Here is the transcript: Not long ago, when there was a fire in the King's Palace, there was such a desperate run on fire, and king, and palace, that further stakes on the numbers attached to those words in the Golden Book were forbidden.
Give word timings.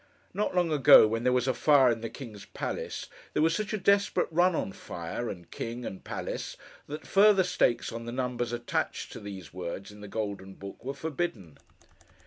Not 0.33 0.55
long 0.55 0.71
ago, 0.71 1.07
when 1.07 1.23
there 1.23 1.31
was 1.31 1.47
a 1.47 1.53
fire 1.53 1.91
in 1.91 2.01
the 2.01 2.09
King's 2.09 2.45
Palace, 2.45 3.05
there 3.33 3.41
was 3.43 3.55
such 3.55 3.71
a 3.71 3.77
desperate 3.77 4.29
run 4.31 4.55
on 4.55 4.71
fire, 4.71 5.29
and 5.29 5.51
king, 5.51 5.85
and 5.85 6.03
palace, 6.03 6.57
that 6.87 7.05
further 7.05 7.43
stakes 7.43 7.91
on 7.91 8.05
the 8.05 8.11
numbers 8.11 8.51
attached 8.51 9.11
to 9.11 9.19
those 9.19 9.53
words 9.53 9.91
in 9.91 10.01
the 10.01 10.07
Golden 10.07 10.55
Book 10.55 10.83
were 10.83 10.95
forbidden. 10.95 11.59